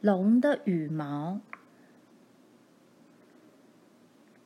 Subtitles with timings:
[0.00, 1.42] 龙的羽毛。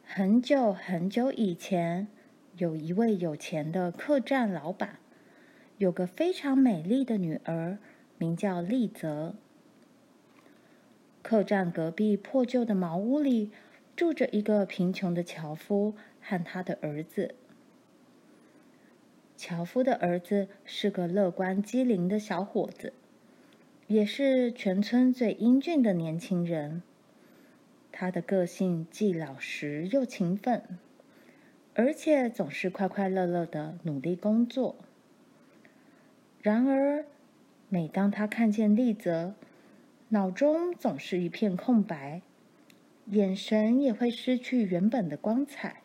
[0.04, 2.08] 很久很久以前，
[2.56, 4.98] 有一位有钱的客栈老板，
[5.78, 7.78] 有个非常美丽的女儿，
[8.18, 9.36] 名叫丽泽。
[11.22, 13.52] 客栈隔壁破旧的茅屋里，
[13.94, 17.36] 住着一个贫穷的樵夫和他的儿子。
[19.36, 22.92] 樵夫的儿子是个乐观机灵的小伙子。
[23.86, 26.82] 也是全村最英俊的年轻人。
[27.92, 30.62] 他的个性既老实又勤奋，
[31.74, 34.76] 而且总是快快乐乐的努力工作。
[36.40, 37.04] 然而，
[37.68, 39.34] 每当他看见丽泽，
[40.08, 42.22] 脑中总是一片空白，
[43.06, 45.82] 眼神也会失去原本的光彩。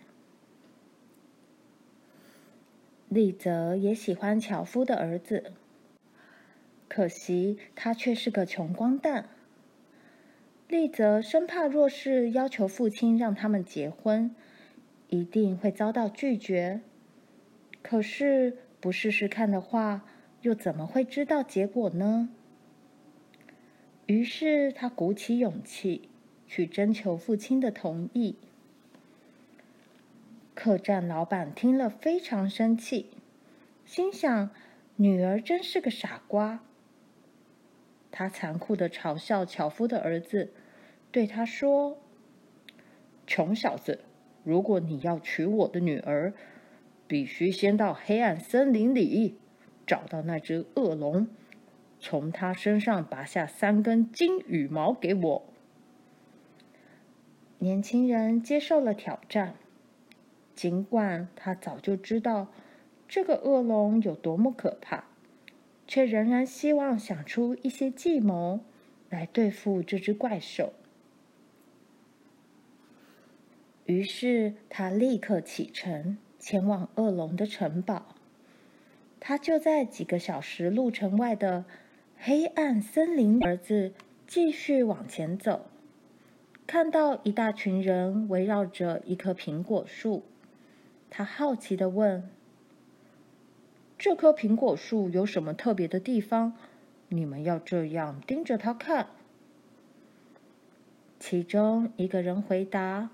[3.08, 5.53] 丽泽也喜欢樵夫的儿子。
[6.90, 9.30] 可惜他却是个穷光蛋。
[10.68, 14.36] 丽泽生怕若是要求父亲让他们结婚，
[15.08, 16.82] 一定会遭到拒绝。
[17.82, 20.06] 可是不试试看的话，
[20.42, 22.30] 又怎么会知道结果呢？
[24.08, 26.10] 于是他鼓起勇气
[26.48, 28.36] 去征求父亲的同意。
[30.56, 33.12] 客栈老板听了非常生气，
[33.86, 34.50] 心想：
[34.98, 36.64] 女儿真是个傻瓜。
[38.11, 40.52] 他残酷的嘲笑樵夫的儿子，
[41.11, 41.99] 对他说
[43.27, 44.02] ：“穷小子，
[44.43, 46.33] 如果你要娶我的女儿，
[47.07, 49.37] 必须先到黑暗森林里
[49.85, 51.27] 找到那只恶龙，
[51.99, 55.43] 从它身上拔下三根金羽毛给我。”
[57.61, 59.55] 年轻人接受了挑战，
[60.55, 62.47] 尽管他早就知道
[63.07, 65.03] 这个恶龙有多么可怕。
[65.89, 68.60] 却仍然希望想出一些计谋
[69.10, 70.72] 来对付这只怪兽。
[73.86, 78.16] 于是他立刻启程，前往恶龙的城堡。
[79.20, 81.66] 他就在几个小时路程外的
[82.16, 83.44] 黑暗森林。
[83.44, 83.94] 儿子
[84.28, 85.66] 继续往前走，
[86.67, 90.23] 看到一大群人围绕着一棵苹果树，
[91.10, 92.30] 他好奇地问。
[93.99, 96.54] 这棵苹果树有什么特别的地方？
[97.10, 99.08] 你们要这样盯着它看？
[101.20, 103.10] 其中一个人回答：“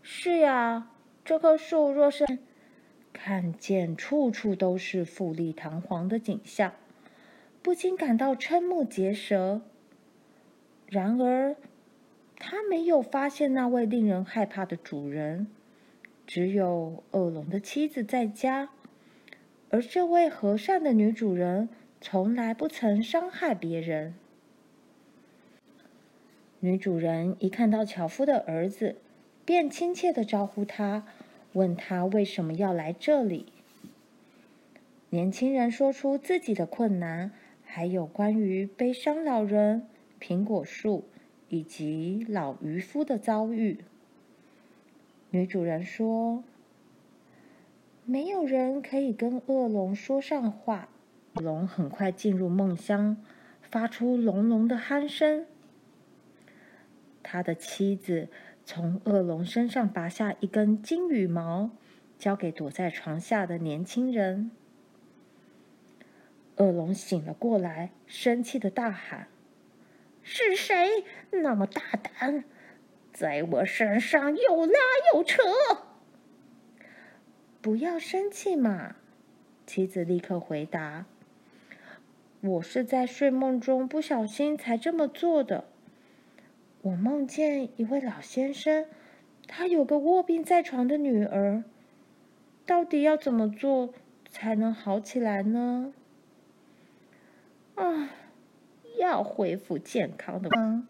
[0.00, 0.90] 是呀，
[1.22, 2.38] 这棵树若是
[3.12, 6.72] 看见处处都是富丽堂皇的景象，
[7.60, 9.60] 不禁感到瞠目结舌。
[10.86, 11.56] 然而，
[12.38, 15.46] 他没有发现那位令人害怕的主人，
[16.26, 18.70] 只有恶龙的妻子在家。”
[19.74, 21.68] 而这位和善的女主人
[22.00, 24.14] 从来不曾伤害别人。
[26.60, 28.94] 女主人一看到樵夫的儿子，
[29.44, 31.04] 便亲切地招呼他，
[31.54, 33.46] 问他为什么要来这里。
[35.10, 37.32] 年轻人说出自己的困难，
[37.64, 39.88] 还有关于悲伤老人、
[40.20, 41.02] 苹果树
[41.48, 43.78] 以及老渔夫的遭遇。
[45.30, 46.44] 女主人说。
[48.06, 50.88] 没有人可以跟恶龙说上话。
[51.32, 53.16] 龙很快进入梦乡，
[53.62, 55.46] 发出隆隆的鼾声。
[57.22, 58.28] 他的妻子
[58.66, 61.70] 从恶龙身上拔下一根金羽毛，
[62.18, 64.50] 交给躲在床下的年轻人。
[66.56, 69.28] 恶龙醒了过来，生气地大喊
[70.22, 72.44] ：“是谁那么大胆，
[73.14, 74.78] 在我身上又拉
[75.14, 75.42] 又扯？”
[77.64, 78.94] 不要生气嘛，
[79.66, 81.06] 妻子立刻回答
[82.42, 85.64] ：“我是在睡梦中不小心才这么做的。
[86.82, 88.84] 我梦见一位老先生，
[89.48, 91.64] 他有个卧病在床的女儿，
[92.66, 93.94] 到底要怎么做
[94.28, 95.94] 才能好起来呢？
[97.76, 98.10] 啊，
[98.98, 100.86] 要恢复健康的吗，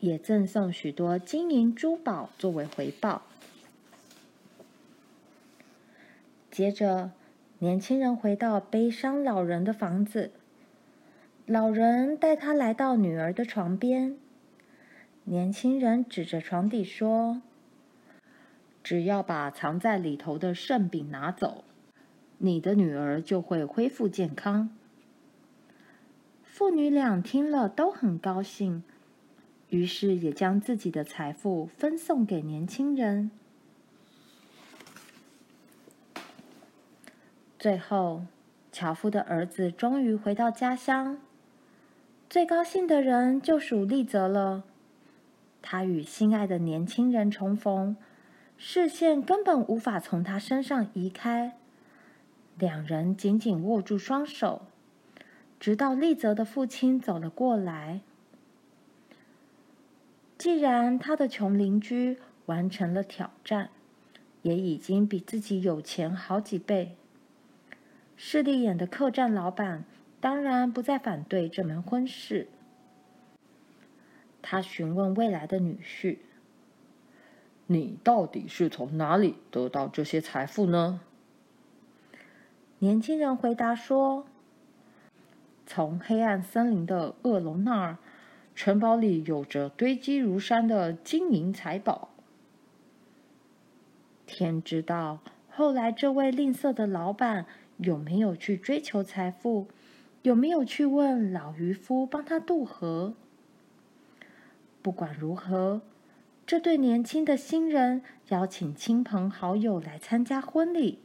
[0.00, 3.20] 也赠送许多金银珠宝作为回报。”
[6.56, 7.10] 接着，
[7.58, 10.30] 年轻人回到悲伤老人的房子。
[11.44, 14.16] 老人带他来到女儿的床边。
[15.24, 17.42] 年轻人指着床底说
[18.82, 21.62] ：“只要把藏在里头的圣饼拿走，
[22.38, 24.70] 你的女儿就会恢复健康。”
[26.42, 28.82] 父女俩听了都很高兴，
[29.68, 33.30] 于是也将自己的财富分送给年轻人。
[37.66, 38.22] 最后，
[38.70, 41.18] 樵夫的儿子终于回到家乡。
[42.30, 44.62] 最高兴的人就属丽泽了。
[45.62, 47.96] 他与心爱的年轻人重逢，
[48.56, 51.56] 视线根本无法从他身上移开。
[52.56, 54.62] 两人紧紧握住双手，
[55.58, 58.02] 直到丽泽的父亲走了过来。
[60.38, 63.70] 既然他的穷邻居完成了挑战，
[64.42, 66.94] 也已经比自己有钱好几倍，
[68.16, 69.84] 势利眼的客栈老板。
[70.18, 72.48] 当然不再反对这门婚事。
[74.42, 76.18] 他询问未来的女婿
[77.68, 81.00] ：“你到底是从哪里得到这些财富呢？”
[82.80, 84.26] 年轻人回答说
[85.66, 87.98] ：“从黑暗森林的恶龙那儿，
[88.54, 92.08] 城堡里有着堆积如山的金银财宝。”
[94.26, 95.20] 天知道，
[95.50, 97.46] 后来这位吝啬的老板
[97.78, 99.68] 有没有去追求财富？
[100.22, 103.14] 有没有去问老渔夫帮他渡河？
[104.82, 105.82] 不管如何，
[106.44, 110.98] 这对年轻的新人邀请亲朋好友来参加婚礼，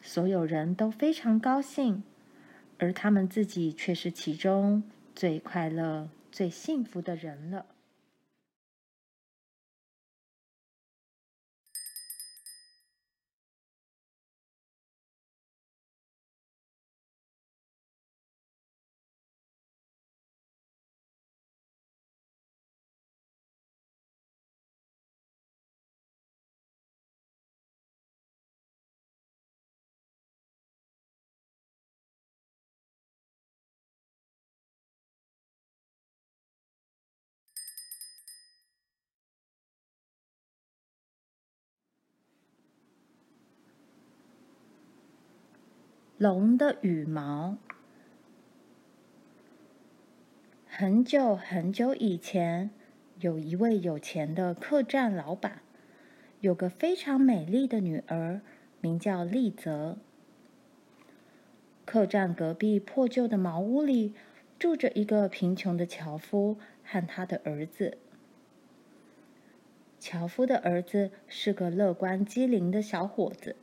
[0.00, 2.02] 所有人都非常高兴，
[2.78, 4.82] 而他们自己却是其中
[5.14, 7.66] 最快乐、最幸福的人了。
[46.18, 47.58] 龙的羽毛。
[50.66, 52.70] 很久很久以前，
[53.20, 55.60] 有一位有钱的客栈老板，
[56.40, 58.40] 有个非常美丽的女儿，
[58.80, 59.98] 名叫丽泽。
[61.84, 64.14] 客栈隔壁破旧的茅屋里，
[64.58, 67.98] 住着一个贫穷的樵夫和他的儿子。
[70.00, 73.54] 樵夫的儿子是个乐观机灵的小伙子。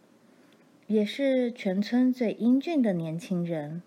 [0.94, 3.82] 也是全村最英俊的年轻人。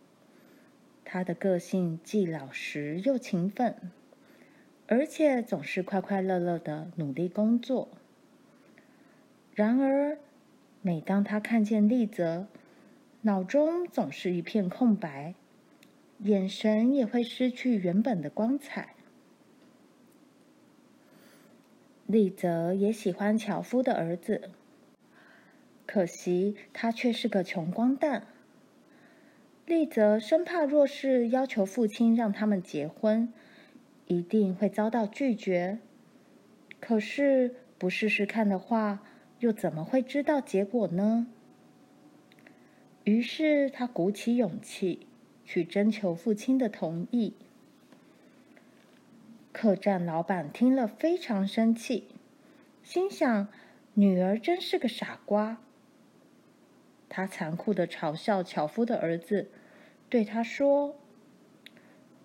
[1.04, 3.92] 他的个性既老实又勤奋，
[4.88, 7.88] 而且总是快快乐乐的努力工作。
[9.54, 10.18] 然而，
[10.82, 12.48] 每当他看见丽泽，
[13.20, 15.36] 脑中总是一片空白，
[16.24, 18.96] 眼神也会失去原本的光彩。
[22.06, 24.50] 丽泽也喜欢樵夫的儿子。
[25.96, 28.26] 可惜他却是个穷光蛋。
[29.64, 33.32] 丽泽生怕若是要求父亲让他们结婚，
[34.06, 35.78] 一定会遭到拒绝。
[36.80, 39.02] 可是不试试看的话，
[39.38, 41.28] 又怎么会知道结果呢？
[43.04, 45.06] 于是他鼓起勇气
[45.46, 47.32] 去征求父亲的同意。
[49.50, 52.08] 客栈老板听了非常生气，
[52.82, 53.48] 心想：
[53.94, 55.62] 女儿真是个傻瓜。
[57.16, 59.48] 他残酷的嘲笑樵夫的儿子，
[60.10, 60.96] 对他说：“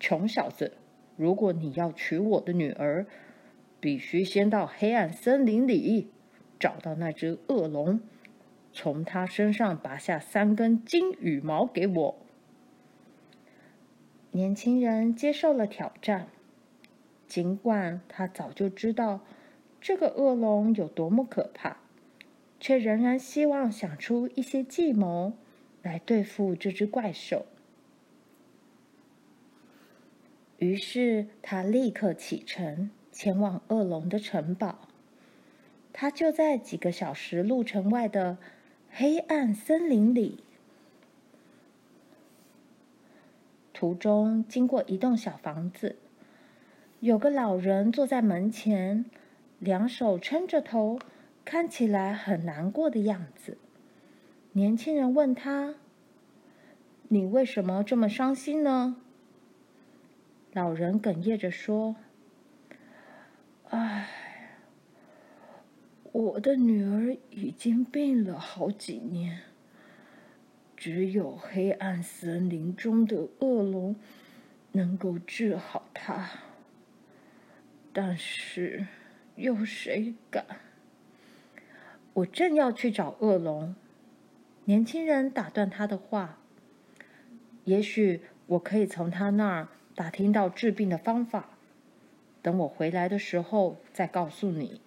[0.01, 0.73] 穷小子，
[1.15, 3.05] 如果你要娶我的女儿，
[3.79, 6.11] 必须先到黑暗森林里
[6.59, 8.01] 找到那只恶龙，
[8.73, 12.17] 从他身上拔下三根金羽毛给我。”
[14.31, 16.27] 年轻人接受了挑战，
[17.27, 19.21] 尽管他早就知道
[19.79, 21.77] 这个恶龙有多么可怕。
[22.61, 25.33] 却仍然希望想出一些计谋
[25.81, 27.47] 来对付这只怪兽。
[30.59, 34.87] 于是他立刻启程前往恶龙的城堡。
[35.91, 38.37] 他就在几个小时路程外的
[38.91, 40.43] 黑暗森林里。
[43.73, 45.97] 途中经过一栋小房子，
[46.99, 49.05] 有个老人坐在门前，
[49.57, 50.99] 两手撑着头。
[51.43, 53.57] 看起来很难过的样子。
[54.53, 55.75] 年轻人问他
[57.09, 58.97] ：“你为什么这么伤心呢？”
[60.53, 61.95] 老人哽咽着说
[63.69, 64.09] ：“唉，
[66.11, 69.43] 我的女儿已经病了好几年，
[70.75, 73.95] 只有黑暗森林中的恶龙
[74.73, 76.29] 能够治好她。
[77.93, 78.87] 但是，
[79.35, 80.45] 有谁敢？”
[82.13, 83.75] 我正要去找恶龙，
[84.65, 86.37] 年轻人打断他的话。
[87.63, 91.51] 也许我可以从他那儿打听到治病的方法，
[92.41, 94.81] 等我回来的时候再告诉你。”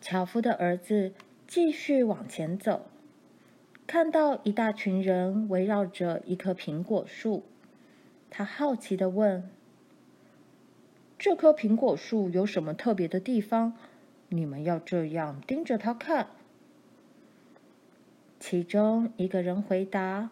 [0.00, 1.14] 樵夫的儿子
[1.46, 2.86] 继续往前走，
[3.86, 7.44] 看到一大群人围绕着一棵苹果树，
[8.28, 9.48] 他好奇地问
[11.18, 13.74] ：“这棵苹果树有什么特别的地方？
[14.28, 16.28] 你们要这样盯着它看？”
[18.40, 20.30] 其中一个人回答：“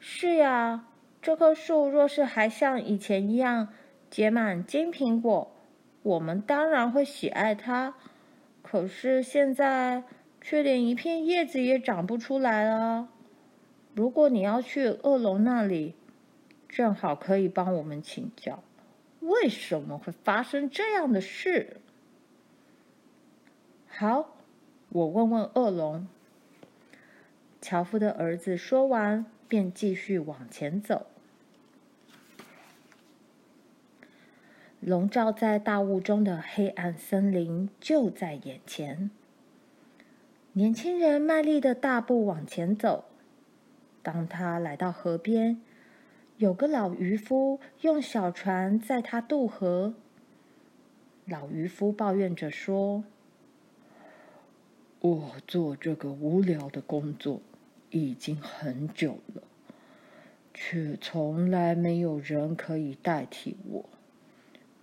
[0.00, 0.86] 是呀，
[1.22, 3.68] 这棵树若是还像以前一样
[4.10, 5.52] 结满金苹果，
[6.02, 7.94] 我们当然会喜爱它。
[8.62, 10.02] 可是现在
[10.40, 13.08] 却连一片叶子也长不出来了。
[13.94, 15.94] 如果你要去恶龙那里，
[16.68, 18.64] 正好可以帮我们请教，
[19.26, 21.76] 为什么会发生这样的事？”
[23.88, 24.36] 好，
[24.90, 26.06] 我问问恶龙。
[27.60, 31.06] 樵夫的儿子说完，便继续往前走。
[34.80, 39.10] 笼罩在大雾中的黑暗森林就在眼前。
[40.52, 43.04] 年轻人卖力的大步往前走。
[44.02, 45.60] 当他来到河边，
[46.38, 49.94] 有个老渔夫用小船载他渡河。
[51.24, 53.04] 老渔夫抱怨着说
[55.00, 57.40] ：“我做这个无聊的工作。”
[57.90, 59.42] 已经很久了，
[60.52, 63.84] 却从来没有人可以代替我，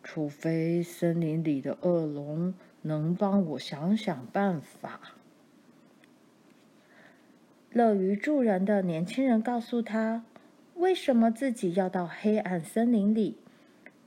[0.01, 5.01] 除非森林里的恶龙能帮我想想办法。
[7.69, 10.23] 乐于助人的年轻人告诉他，
[10.83, 13.37] 为什么自己要到黑暗森林里，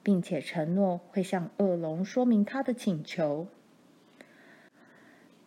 [0.02, 3.46] 并且承诺会向恶龙说明他的请求。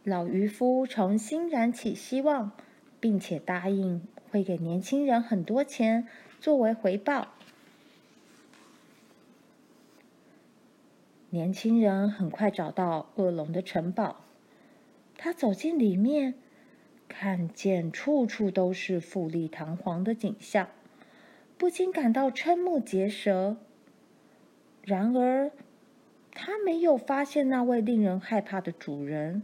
[0.04, 2.52] 老渔夫重新燃起希望。
[3.02, 6.06] 并且答应会给年轻人很多钱
[6.42, 7.30] 作为回报。
[11.30, 14.18] 年轻人很快找到恶龙的城堡，
[15.18, 16.34] 他走进里面，
[17.08, 20.68] 看见处处都是富丽堂皇的景象，
[21.60, 23.58] 不禁感到瞠目结舌。
[24.82, 25.52] 然而，
[26.32, 29.44] 他没有发现那位令人害怕的主人，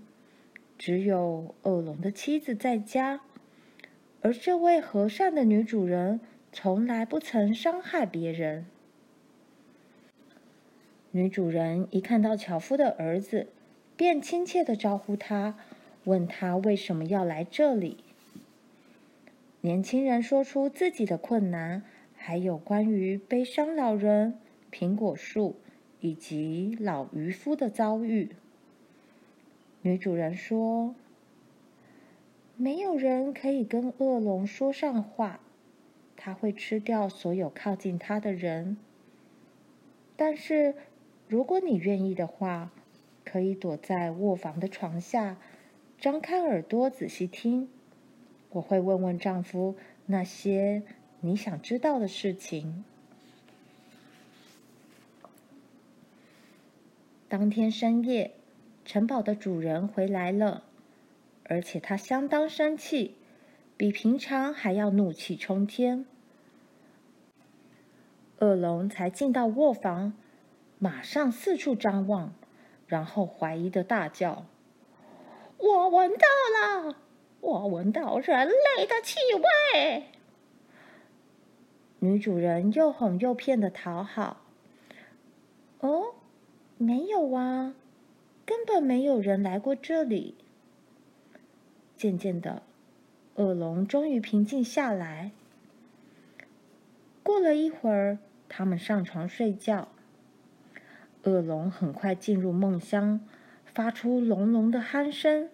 [0.78, 3.20] 只有恶龙的妻子在家。
[4.22, 6.22] 而这位和善的女主人
[6.54, 8.66] 从来不曾伤害别人。
[11.12, 13.48] 女主人一看到樵夫的儿子，
[13.98, 15.58] 便亲切地招呼他，
[16.06, 17.98] 问他为什么要来这里。
[19.60, 21.84] 年轻人说出自己的困难，
[22.28, 24.40] 还有关于悲伤老人、
[24.72, 25.58] 苹果树
[26.00, 28.32] 以及老渔夫的遭遇。
[29.84, 30.96] 女主人说。
[32.58, 35.40] 没有人可以跟恶龙说上话，
[36.18, 38.78] 他会吃掉所有靠近他的人。
[40.16, 40.74] 但是，
[41.28, 42.72] 如果你愿意的话，
[43.24, 45.38] 可以躲在卧房的床下，
[46.00, 47.70] 张开耳朵仔细听。
[48.50, 49.76] 我会问问丈夫
[50.08, 50.82] 那些
[51.26, 52.86] 你想知道的事情。
[57.28, 58.36] 当天深夜，
[58.86, 60.62] 城堡的主人回来了。
[61.46, 63.16] 而且他相当生气，
[63.76, 66.06] 比平常还要怒气冲天。
[68.38, 70.14] 恶龙才进到卧房，
[70.78, 72.36] 马上四处张望，
[72.86, 74.46] 然后怀疑的大叫
[75.58, 76.98] ：“我闻到了，
[77.42, 80.04] 我闻到人类的气味！”
[82.06, 84.38] 女主人又哄又骗的讨好
[85.82, 86.14] ：“哦，
[86.78, 87.74] 没有啊，
[88.46, 90.36] 根本没有人来过这里。”
[91.98, 92.62] 渐渐的，
[93.36, 95.32] 恶龙终于平静下来。
[97.24, 99.88] 过了一会儿，他们上床睡觉。
[101.24, 103.20] 恶龙很快进入梦乡，
[103.66, 105.50] 发出隆隆的鼾声。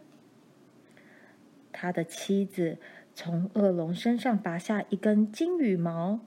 [1.71, 2.77] 他的妻子
[3.15, 6.19] 从恶龙身上拔下一根金羽毛，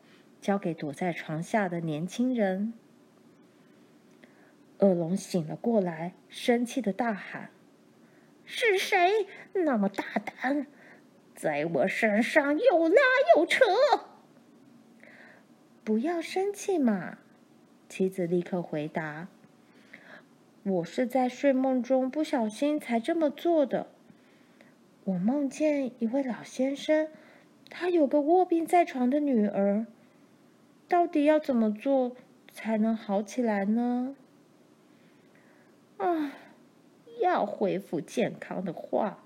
[0.45, 2.75] 交给躲在床下的年轻人。
[4.81, 7.49] 恶龙醒了过来，生气的大喊。
[8.45, 10.67] 是谁那么大胆，
[11.35, 13.01] 在我身上又拉
[13.35, 13.65] 又扯？
[15.83, 17.17] 不要生气嘛！
[17.89, 19.29] 妻子立刻回答
[20.63, 23.87] ：“我是在睡梦中不小心才这么做的。
[25.05, 27.09] 我梦见一位老先生，
[27.71, 29.87] 他有个卧病在床的女儿，
[30.95, 32.15] 到底要怎么做
[32.53, 34.15] 才能好起来呢？”
[35.99, 36.31] 啊！
[37.21, 39.19] 要恢复健康的话，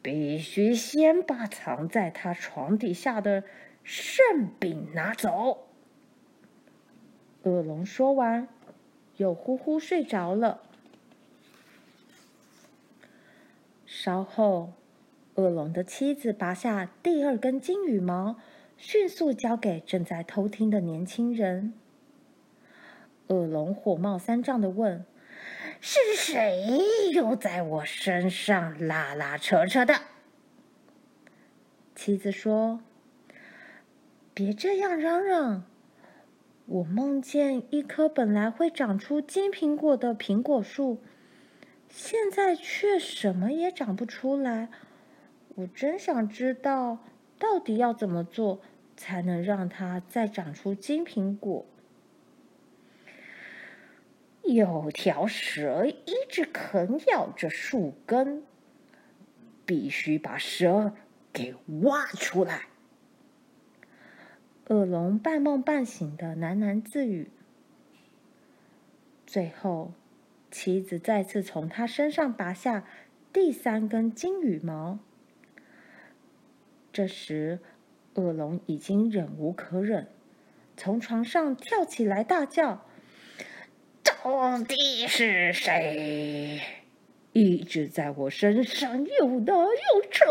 [0.00, 3.42] 必须先把藏在他床底下的
[3.82, 5.66] 圣饼拿走。”
[7.42, 8.46] 恶龙说完，
[9.16, 10.60] 又呼呼睡着了。
[13.84, 14.72] 稍后，
[15.34, 18.36] 恶龙的妻子拔下第二根金羽毛，
[18.76, 21.74] 迅速交给正在偷听的年轻人。
[23.28, 25.04] 恶龙火冒三丈的问
[25.80, 26.80] ：“是谁
[27.12, 29.94] 又在我身上拉拉扯扯的？”
[31.94, 32.80] 妻子说
[34.34, 35.64] ：“别这样嚷嚷！
[36.66, 41.02] 我梦见一棵本来会长出金苹果的苹果树，
[41.88, 44.68] 现在却什么也长不出来。
[45.56, 46.98] 我真想知道，
[47.44, 48.62] 到底要怎么做
[48.96, 51.66] 才能让它再长出金苹果？”
[54.44, 58.42] 有条蛇一直啃咬着树根，
[59.66, 60.94] 必须把蛇
[61.34, 62.68] 给挖出来。
[64.68, 67.28] 恶龙半梦半醒的喃喃自语。
[69.26, 69.92] 最后，
[70.50, 72.84] 妻子再次从他身上拔下
[73.32, 74.98] 第三根金羽毛。
[76.94, 77.58] 这时，
[78.14, 80.06] 恶龙已经忍无可忍，
[80.76, 82.86] 从床上跳起来，大叫。
[84.04, 86.60] 到底是谁
[87.32, 90.24] 一直在我身上又拉又扯？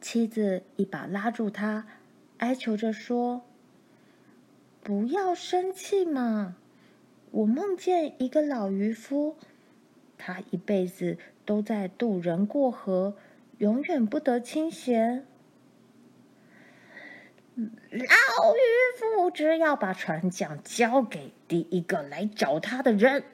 [0.00, 1.86] 妻子一把拉住他，
[2.38, 3.44] 哀求着说
[4.82, 6.56] ：“不要生气嘛！
[7.32, 9.36] 我梦见一个老渔夫，
[10.16, 13.14] 他一辈子都在渡人过河，
[13.58, 15.26] 永远不得清闲。”
[17.56, 18.60] 老渔
[18.98, 23.24] 夫只要把船桨交给第一个来找他的人，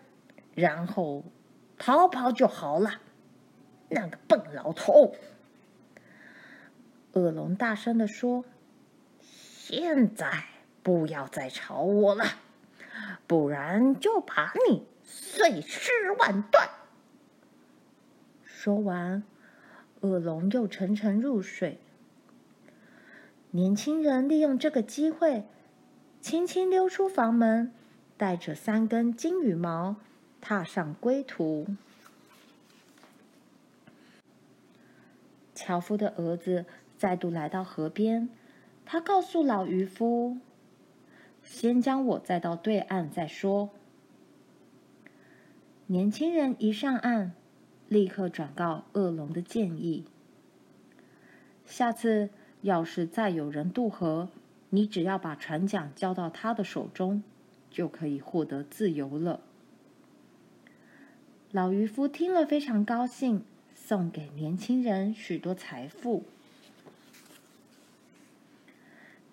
[0.55, 1.25] 然后
[1.77, 3.01] 逃跑就好了。
[3.89, 5.15] 那个笨老头！
[7.15, 8.45] 恶龙大声地说
[9.21, 10.45] ：“现在
[10.83, 12.25] 不要再吵我了，
[13.27, 16.71] 不然就把你碎尸万段。”
[18.45, 19.25] 说完，
[20.03, 21.79] 恶龙又沉沉入睡。
[23.51, 25.45] 年轻人利用这个机会，
[26.21, 27.73] 轻轻溜出房门，
[28.17, 29.97] 带着三根金羽毛，
[30.41, 31.67] 踏上归途。
[35.55, 36.65] 樵夫的儿子
[36.97, 38.29] 再度来到河边，
[38.85, 40.39] 他告诉老渔夫
[41.45, 43.71] ：“先将我载到对岸再说。”
[45.87, 47.33] 年轻人一上岸，
[47.93, 50.05] 立刻转告恶龙的建议
[51.67, 52.31] ：“下次。”
[52.63, 54.29] 要是再有人渡河，
[54.71, 57.25] 你只要把船桨交到他的手中，
[57.73, 59.41] 就可以获得自由了。
[61.51, 63.43] 老渔夫听了非常高兴，
[63.75, 66.23] 送给年轻人许多财富。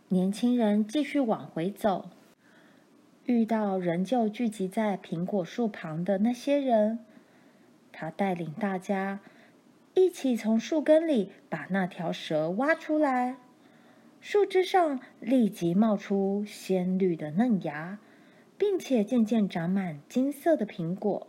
[0.08, 2.10] 年轻人继续往回走，
[3.26, 6.98] 遇到仍旧聚集在苹果树旁的那些人，
[8.00, 9.20] 他带领大家。
[9.94, 13.36] 一起从树根里把那条蛇挖出来，
[14.22, 18.00] 树枝上立即冒出鲜绿的嫩芽，
[18.58, 21.28] 并且渐渐长满金色的苹果。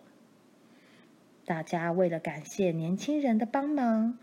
[1.44, 4.16] 大家为了感谢年轻人的帮忙，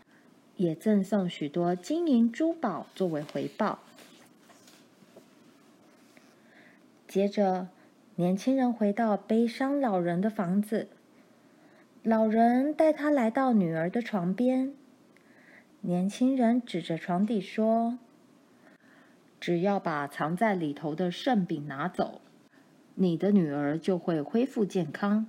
[0.56, 3.80] 也赠送许多金银珠宝作为回报。
[7.06, 7.68] 接着，
[8.14, 10.88] 年轻人回到悲伤老人的房子。
[12.08, 14.72] 老人带他来到女儿的床边。
[15.82, 17.98] 年轻人指着床底说
[19.38, 22.22] ：“只要把藏在里头的圣饼拿走，
[22.94, 25.26] 你的女儿就会恢复健康。”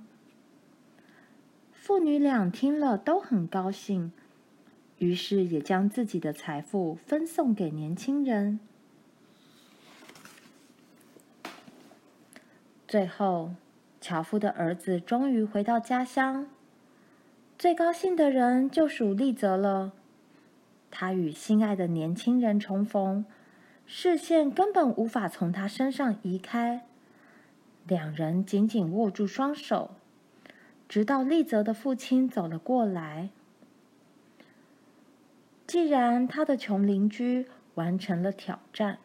[1.70, 4.10] 父女俩听了都很高兴，
[4.96, 8.58] 于是也将自己的财富分送给年轻人。
[12.88, 13.50] 最后，
[14.00, 16.46] 樵夫的儿子终于回到家乡。
[17.60, 19.92] 最高兴的人就属丽泽了。
[20.90, 23.26] 他与心爱的年轻人重逢，
[23.84, 26.86] 视线根本无法从他身上移开。
[27.86, 29.90] 两人紧紧握住双手，
[30.88, 33.28] 直到丽泽的父亲走了过来。
[35.66, 39.00] 既然他的穷邻居完成了挑战，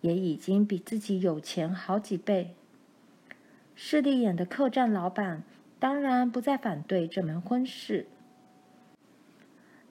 [0.00, 2.54] 也已经比自己有钱好几倍，
[3.74, 5.42] 势利眼的客栈老板。
[5.80, 8.06] 当然不再反对这门婚事。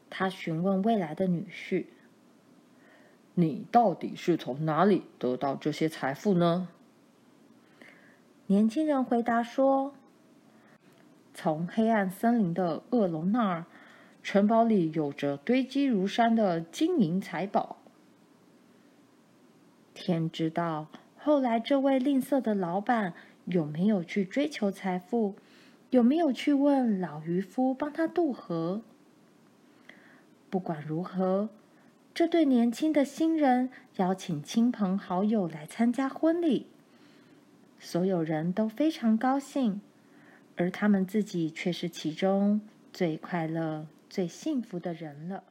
[0.10, 1.86] 他询问未来的女婿
[3.36, 6.70] ：“你到底是从哪里得到这些财富呢？”
[8.48, 9.94] 年轻人回答说
[11.34, 13.66] ：“从黑暗森林的恶龙那儿
[14.24, 17.78] 城堡里有着堆积如山的金银财宝。
[19.94, 23.14] 天知道，后来这位吝啬的老板
[23.46, 25.36] 有没有去追求财富，
[25.92, 28.82] 有没有去问老渔夫帮他渡河？
[30.50, 31.50] 不管如何，
[32.14, 36.68] 这对年轻的新人邀请亲朋好友来参加婚礼，
[37.80, 39.82] 所有人都非常高兴，
[40.56, 42.62] 而他们自己却是其中
[42.94, 45.44] 最快乐、最幸福的人了。